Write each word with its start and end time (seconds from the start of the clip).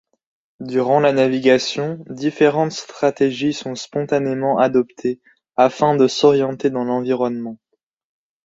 Durant 0.61 0.99
la 0.99 1.11
navigation, 1.13 2.03
différentes 2.09 2.71
stratégies 2.71 3.53
sont 3.53 3.75
spontanément 3.75 4.57
adoptées 4.57 5.19
afin 5.57 5.95
de 5.95 6.07
s’orienter 6.07 6.71
dans 6.71 6.85
l’environnement. 6.85 7.59